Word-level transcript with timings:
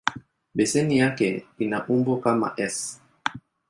Beseni 0.55 0.99
yake 0.99 1.45
ina 1.59 1.87
umbo 1.87 2.17
kama 2.17 2.53
"S". 2.57 3.01